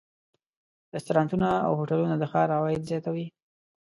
[0.95, 3.25] رستورانتونه او هوټلونه د ښار عواید زیاتوي.